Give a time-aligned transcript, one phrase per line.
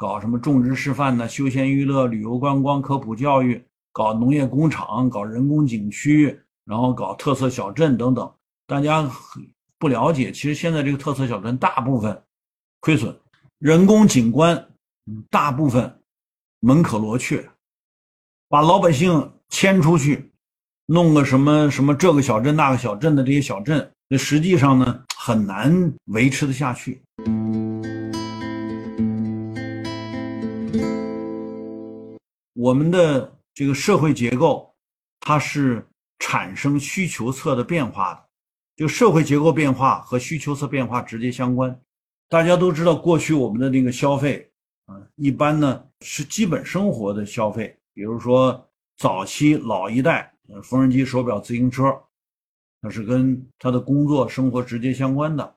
[0.00, 3.62] 搞什么种植示范呢、休闲娱乐、旅游观光、科普教育，
[3.92, 8.32] 搞农业工厂、搞人工景区，然后搞特色小镇等等。
[8.66, 9.06] 大家
[9.78, 12.18] 不了解，其实现在这个特色小镇大部分
[12.80, 13.14] 亏损，
[13.58, 14.68] 人工景观
[15.28, 16.00] 大部分
[16.60, 17.46] 门可罗雀，
[18.48, 20.32] 把老百姓迁出去，
[20.86, 27.02] 弄个什么什么这个小镇那个小镇的这些小镇，那实际上呢很难维持的下去。
[32.60, 34.74] 我们的这个社会结构，
[35.18, 38.20] 它是产生需求侧的变化的，
[38.76, 41.80] 就社会结构变化和需求侧变化直接相关。
[42.28, 44.52] 大家都知道，过去我们的那个消费
[44.84, 48.68] 啊，一般呢是基本生活的消费，比如说
[48.98, 50.30] 早期老一代，
[50.62, 51.98] 缝纫机、手表、自行车，
[52.82, 55.56] 那是跟他的工作生活直接相关的。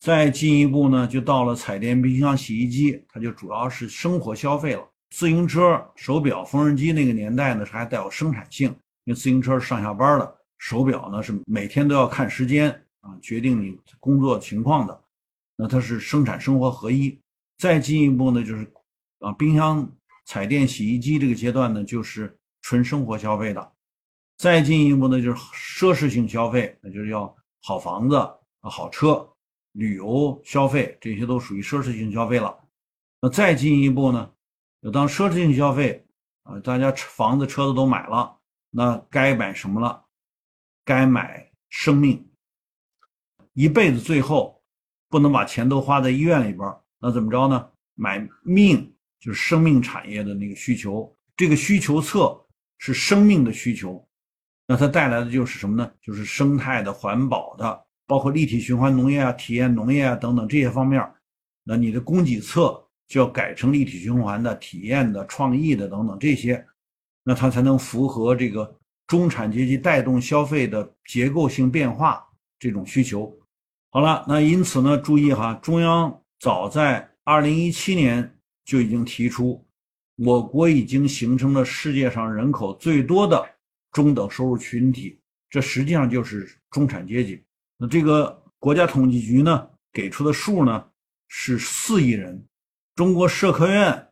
[0.00, 4.84] 再进一步呢，就到了彩电、冰箱、洗衣机，它就主要是生活消费了。
[5.14, 8.68] 自行车、手表、缝纫机那个年代呢，是还带有生产性，
[9.04, 12.68] 因为自行车上下班的，手表呢是每天都要看时间
[13.00, 15.00] 啊，决定你工作情况的，
[15.56, 17.16] 那它是生产生活合一。
[17.58, 18.68] 再进一步呢，就是
[19.20, 19.88] 啊，冰箱、
[20.24, 23.72] 彩电、洗衣机这个阶段呢，就是纯生活消费的。
[24.38, 28.16] 再进一步呢，就是奢侈性消费，那就是要好房子、
[28.62, 29.24] 好车、
[29.74, 32.52] 旅游消费，这些都属于奢侈性消费了。
[33.20, 34.28] 那再进一步呢？
[34.90, 36.06] 当奢侈性消费
[36.42, 38.38] 啊，大家房子、车子都买了，
[38.70, 40.04] 那该买什么了？
[40.84, 42.30] 该买生命。
[43.54, 44.62] 一辈子最后
[45.08, 47.66] 不能把钱都花在医院里边，那怎么着呢？
[47.94, 51.16] 买命，就是生命产业的那个需求。
[51.34, 52.38] 这个需求侧
[52.76, 54.06] 是生命的需求，
[54.66, 55.90] 那它带来的就是什么呢？
[56.02, 61.02] 就是生态的、环保的，包括立体循环农业啊、体验农业啊等等这些方面。
[61.62, 62.83] 那你的供给侧。
[63.14, 66.66] 就要改成立体循环的、体验的、创意的等等这些，
[67.22, 68.76] 那它才能符合这个
[69.06, 72.26] 中产阶级带动消费的结构性变化
[72.58, 73.32] 这种需求。
[73.90, 79.64] 好了，那因此呢，注意哈，中央早在二零一七年就已经提出，
[80.16, 83.48] 我国已经形成了世界上人口最多的
[83.92, 87.40] 中等收入群体，这实际上就是中产阶级。
[87.78, 90.84] 那这个国家统计局呢给出的数呢
[91.28, 92.44] 是四亿人。
[92.94, 94.06] 中国社科院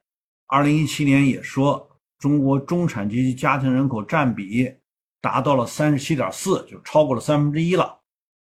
[0.47, 1.88] 二零一七年也说，
[2.19, 4.75] 中国中产阶级家庭人口占比
[5.20, 8.00] 达到了三十七点四，就超过了三分之一了。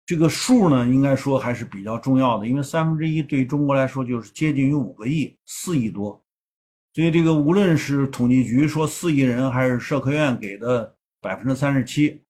[0.07, 6.19] 这个数呢，应该说还是比较重要的，因为三分之一对中国来说就是接近于五个亿，四亿多。
[6.95, 12.23] 所以这个无论是统计局说四亿人，还是社科院给的百分之三十七，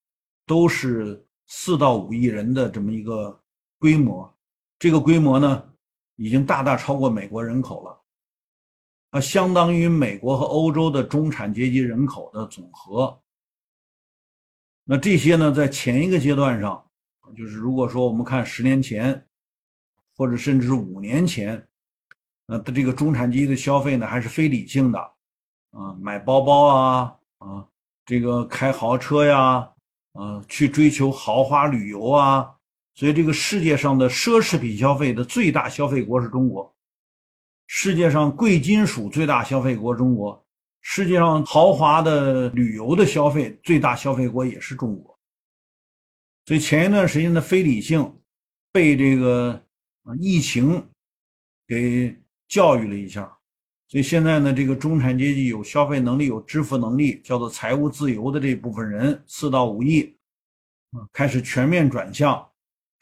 [0.46, 3.40] 都是四到五亿人的这么一个
[3.78, 4.30] 规模。
[4.78, 5.64] 这个规模呢？
[6.16, 8.00] 已经大大超过美国人口了，
[9.10, 13.20] 啊，相当于美国和欧洲的中产阶级人口的总和。
[14.84, 16.84] 那这些呢，在前一个阶段上，
[17.36, 19.26] 就是如果说我们看十年前，
[20.16, 21.66] 或者甚至是五年前，
[22.46, 24.98] 那的这个中产阶级的消费呢，还是非理性的，
[25.70, 27.66] 啊，买包包啊，啊，
[28.04, 29.68] 这个开豪车呀，
[30.12, 32.54] 啊，去追求豪华旅游啊。
[32.94, 36.72] 所以，这个世界上的奢侈品消费的最大消费国是中国，
[37.66, 40.46] 世界上贵金属最大消费国中国，
[40.80, 45.18] 世界上豪华的旅游的消费最大消费国也是中国。
[46.46, 48.14] 所以前一段时间的非理性，
[48.70, 49.60] 被这个
[50.20, 50.80] 疫情
[51.66, 52.16] 给
[52.46, 53.22] 教育了一下，
[53.88, 60.16] 所以现在呢，这个中产阶级有消费能力、有支付能力，叫做财务自由的这部分人，四到五亿，
[61.12, 62.48] 开始全面转向。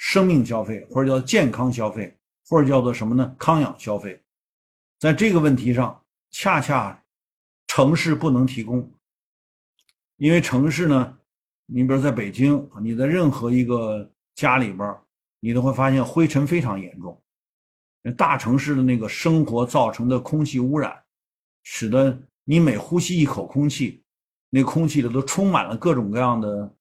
[0.05, 2.13] 生命消费，或者叫健康消费，
[2.49, 3.37] 或者叫做什么呢？
[3.39, 4.21] 康养消费，
[4.99, 6.03] 在这个问题上，
[6.33, 7.01] 恰恰
[7.69, 8.93] 城市不能提供，
[10.17, 11.17] 因为城市呢，
[11.67, 14.93] 你比如在北京，你在任何一个家里边，
[15.39, 17.17] 你都会发现灰尘非常严重。
[18.17, 21.01] 大城市的那个生活造成的空气污染，
[21.63, 24.03] 使得你每呼吸一口空气，
[24.51, 26.75] 那空气里都充满了各种各样的，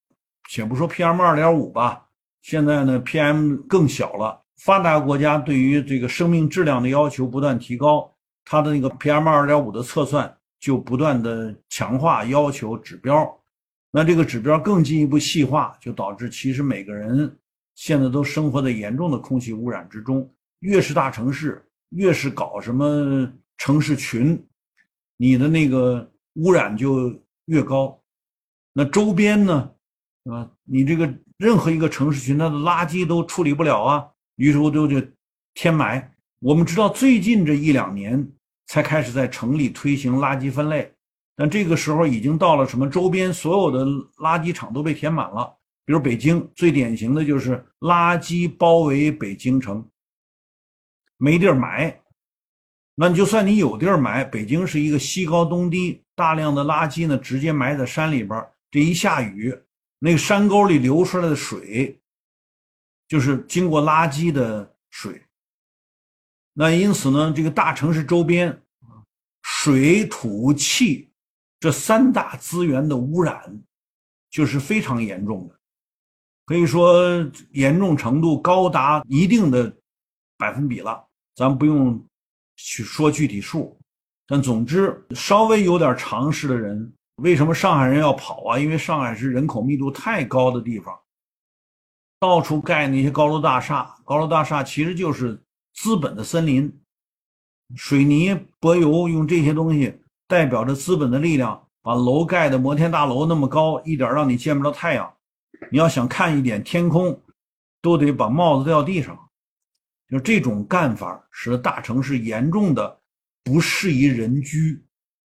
[0.49, 2.07] 且不说 PM 二点五吧。
[2.41, 4.39] 现在呢，PM 更小了。
[4.57, 8.11] 发达国家对于这个生命质量的要求不断提高，
[8.45, 13.27] 它的那个 PM 二点五的测算就不断的强化要求指标。
[13.91, 17.35] 那这个指标更进一步细化，就导致其实每个人
[17.73, 20.31] 现在都生活在严重的空气污染之中。
[20.59, 24.39] 越是大城市，越是搞什么城市群，
[25.17, 27.99] 你的那个污染就越高。
[28.73, 29.71] 那周边呢，
[30.23, 30.51] 是吧？
[30.65, 31.11] 你这个。
[31.41, 35.01] 任何一个城市群，它的垃圾都处理不了啊，于是乎就就
[35.55, 36.13] 填埋。
[36.37, 38.31] 我们知道，最近这一两年，
[38.67, 40.93] 才开始在城里推行垃圾分类。
[41.35, 42.87] 但这个时候已经到了什么？
[42.87, 43.83] 周边所有的
[44.17, 45.51] 垃圾场都被填满了。
[45.83, 49.83] 比如北京最典型的就是垃圾包围北京城，
[51.17, 51.99] 没地儿埋。
[52.93, 58.45] 那你就算你有地儿埋，北京是一个西高东低，大量的垃圾呢直接埋在山里边。
[58.69, 59.57] 这一下雨，
[60.03, 62.01] 那个山沟里流出来的水，
[63.07, 65.23] 就是经过垃圾的水。
[66.53, 68.59] 那因此呢，这个大城市周边，
[69.43, 71.11] 水土气
[71.59, 73.61] 这三大资源的污染，
[74.31, 75.59] 就是非常严重的。
[76.45, 79.71] 可以说严重程度高达一定的
[80.35, 82.03] 百分比了，咱不用
[82.55, 83.79] 去说具体数，
[84.25, 88.59] 但总之稍微有点常识的人，为什么上海人要跑啊？
[88.59, 90.97] 因为上海是人口密度太高的地方，
[92.19, 95.39] 到处盖那些高楼大厦，高楼大厦其实就是
[95.73, 96.81] 资本的森林，
[97.75, 105.13] 水泥、柏油用这些东西代表着资本的力量，把楼盖的摩天大楼那么高，一点让你见不着太阳。
[105.69, 107.21] 你要想看一点天空，
[107.81, 109.17] 都得把帽子掉地上。
[110.09, 112.99] 就这种干法，使得大城市严重的
[113.43, 114.83] 不适宜人居，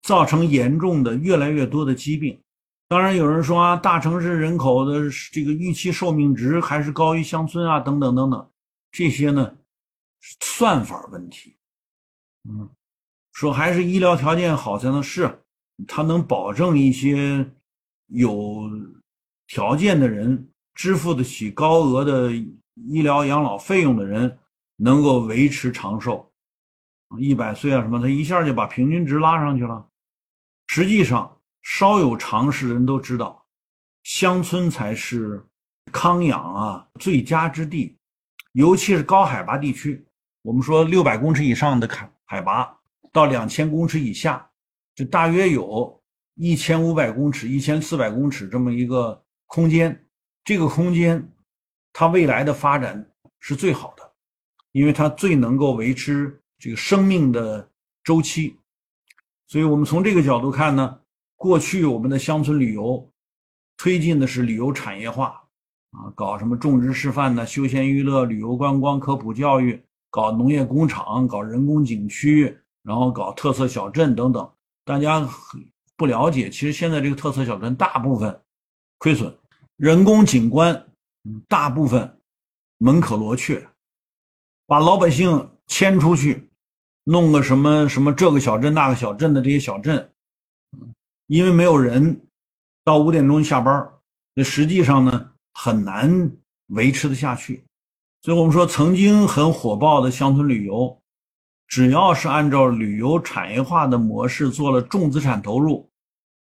[0.06, 2.40] 造成严重的越来越多的疾病。
[2.88, 8.50] 当然，有人说啊，大城市人口的这个预期寿命值还是高于乡村啊，等等等等，
[8.92, 9.56] 这些呢，
[10.40, 11.56] 算法问题。
[12.48, 12.70] 嗯，
[13.32, 15.42] 说还是医疗条件好才能是，
[15.86, 17.50] 它能保证一些
[18.06, 18.70] 有。
[19.48, 24.36] 条件的人支付得起高额的医疗养老费用的人，
[24.74, 26.28] 能够维持长寿，
[27.16, 29.86] 一百岁啊什么，他一下就把平均值拉上去了。
[30.76, 33.42] 实际上，稍有常识的人都知道，
[34.02, 35.42] 乡村才是
[35.90, 37.96] 康养啊最佳之地，
[38.52, 40.06] 尤其是高海拔地区。
[40.42, 42.78] 我们说六百公尺以上的海海拔
[43.10, 44.46] 到两千公尺以下，
[44.94, 45.98] 就大约有
[46.34, 49.24] 一千五百公尺、一千四百公尺这么一个。
[49.46, 50.06] 空间，
[50.44, 51.26] 这个空间，
[51.90, 54.12] 它未来的发展是最好的，
[54.72, 57.66] 因为它最能够维持这个生命的
[58.04, 58.58] 周期。
[59.48, 60.98] 所以，我们从这个角度看呢，
[61.36, 63.08] 过去我们的乡村旅游
[63.76, 65.42] 推进的是旅游产业化
[65.92, 74.50] 啊，搞什么种植示范呢、休闲娱乐、旅游观光、科普教育，搞农业工厂、搞人工景区，然后搞特色小镇等等。
[74.84, 75.28] 大家
[75.96, 78.40] 不了解，其实现在这个特色小镇大部分。
[78.98, 79.32] 亏损，
[79.76, 80.86] 人工景观
[81.46, 82.18] 大部分
[82.78, 83.62] 门可罗雀，
[84.66, 86.48] 把老百姓迁出去，
[87.08, 90.10] 弄个什么什么这个小镇那个小镇的这些小镇，
[91.28, 92.20] 因为没有人
[92.84, 93.88] 到五点钟下班，
[94.34, 96.32] 那实际上呢很难
[96.70, 97.64] 维持的下去。
[98.22, 101.00] 所以我们说，曾经很火爆的乡村旅游，
[101.68, 105.88] 只要是按照旅游产业化的模式做了重资产投入。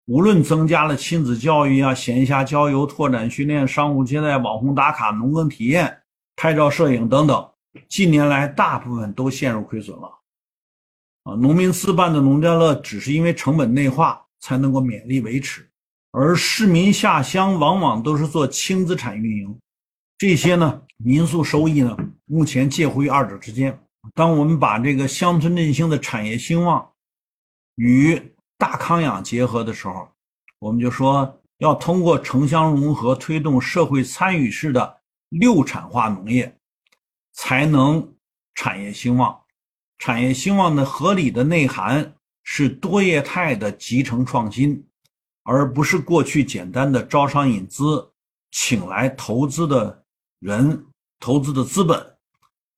[0.06, 6.02] 无论增加了亲子教育啊、闲暇郊游、拓展训练、商务接待、网红打卡、农耕体验、
[6.38, 7.50] 拍照摄影等等，
[7.90, 10.23] 近年来大部分都陷入亏损了。
[11.24, 15.70] 啊，农民自办的农家乐只是因为成本内化才能够勉力维持，
[16.12, 19.60] 而市民下乡往往都是做轻资产运营，
[20.18, 23.80] 这些呢民宿收益呢目前介乎于二者之间。
[24.14, 26.86] 当我们把这个乡村振兴的产业兴旺
[27.76, 28.22] 与
[28.58, 30.06] 大康养结合的时候，
[30.60, 34.98] 我们就说要通过城乡融合，推动社会参与式的
[35.30, 36.54] 六产化农业，
[37.32, 38.14] 才能
[38.56, 39.40] 产业兴旺。
[39.98, 44.86] 产业兴旺的合理的内涵是多业态的集成创新，
[45.44, 48.12] 而不是过去简单的招商引资，
[48.52, 50.04] 请来投资的
[50.40, 50.86] 人、
[51.20, 52.00] 投资的资本，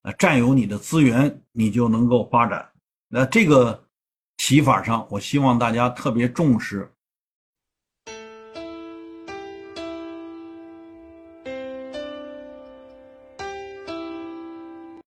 [0.02, 2.68] 呃，占有你的资源，你就能够发展。
[3.08, 3.82] 那这个。
[4.38, 6.92] 提法上，我希望大家特别重视